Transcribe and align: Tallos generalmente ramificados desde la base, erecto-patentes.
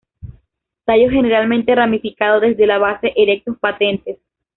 Tallos 0.83 1.11
generalmente 1.11 1.75
ramificados 1.75 2.41
desde 2.41 2.65
la 2.65 2.79
base, 2.79 3.13
erecto-patentes. 3.15 4.17